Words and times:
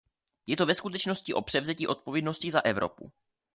Je 0.47 0.57
to 0.57 0.65
ve 0.65 0.73
skutečnosti 0.75 1.33
o 1.33 1.41
převzetí 1.41 1.87
odpovědnosti 1.87 2.51
za 2.51 2.59
Evropu. 2.65 3.11